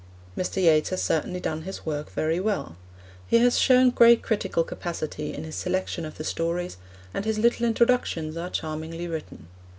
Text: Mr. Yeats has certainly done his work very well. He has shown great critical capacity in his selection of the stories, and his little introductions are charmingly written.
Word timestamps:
Mr. 0.35 0.59
Yeats 0.63 0.89
has 0.89 0.99
certainly 1.03 1.39
done 1.39 1.61
his 1.61 1.85
work 1.85 2.11
very 2.11 2.39
well. 2.39 2.75
He 3.27 3.37
has 3.37 3.59
shown 3.59 3.91
great 3.91 4.23
critical 4.23 4.63
capacity 4.63 5.31
in 5.31 5.43
his 5.43 5.53
selection 5.55 6.05
of 6.05 6.17
the 6.17 6.23
stories, 6.23 6.77
and 7.13 7.23
his 7.23 7.37
little 7.37 7.67
introductions 7.67 8.35
are 8.35 8.49
charmingly 8.49 9.07
written. 9.07 9.47